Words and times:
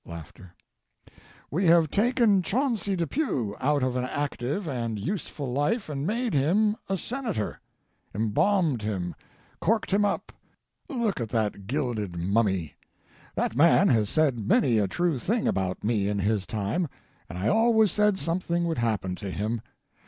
"We 1.51 1.65
have 1.67 1.91
taken 1.91 2.41
Chauncey 2.41 2.95
Depew 2.95 3.55
out 3.59 3.83
of 3.83 3.95
an 3.95 4.03
active 4.05 4.65
an 4.67 4.97
useful 4.97 5.51
life 5.53 5.89
and 5.89 6.07
made 6.07 6.33
him 6.33 6.75
a 6.89 6.97
Senator; 6.97 7.59
embalmed 8.11 8.81
him, 8.81 9.13
corked 9.59 9.91
him 9.91 10.03
up; 10.03 10.31
look 10.89 11.21
at 11.21 11.29
that 11.29 11.67
gilded 11.67 12.17
mummy. 12.17 12.73
That 13.35 13.55
man 13.55 13.89
has 13.89 14.09
said 14.09 14.39
many 14.39 14.79
a 14.79 14.87
true 14.87 15.19
thing 15.19 15.47
about 15.47 15.83
me 15.83 16.07
in 16.07 16.17
his 16.17 16.47
time, 16.47 16.87
and 17.29 17.37
I 17.37 17.49
always 17.49 17.91
said 17.91 18.17
something 18.17 18.65
would 18.65 18.79
happen 18.79 19.13
to 19.17 19.29
him. 19.29 19.61